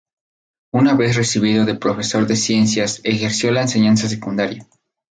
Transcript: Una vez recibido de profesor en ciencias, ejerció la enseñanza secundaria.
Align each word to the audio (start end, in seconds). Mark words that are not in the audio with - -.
Una 0.73 0.95
vez 0.95 1.15
recibido 1.15 1.63
de 1.63 1.75
profesor 1.75 2.25
en 2.27 2.35
ciencias, 2.35 3.01
ejerció 3.03 3.51
la 3.51 3.61
enseñanza 3.61 4.09
secundaria. 4.09 4.67